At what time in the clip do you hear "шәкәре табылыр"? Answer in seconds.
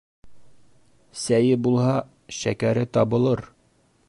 2.41-3.49